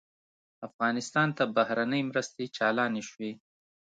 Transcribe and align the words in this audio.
افغانستان 0.67 1.27
ته 1.37 1.43
بهرنۍ 1.57 2.01
مرستې 2.09 2.45
چالانې 2.57 3.03
شوې. 3.09 3.31